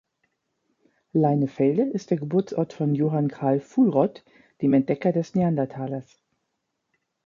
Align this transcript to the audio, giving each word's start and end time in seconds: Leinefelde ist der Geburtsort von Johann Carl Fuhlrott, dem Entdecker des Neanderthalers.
Leinefelde 1.13 1.83
ist 1.83 2.09
der 2.09 2.17
Geburtsort 2.17 2.73
von 2.73 2.95
Johann 2.95 3.27
Carl 3.27 3.59
Fuhlrott, 3.59 4.23
dem 4.63 4.73
Entdecker 4.73 5.11
des 5.11 5.35
Neanderthalers. 5.35 6.19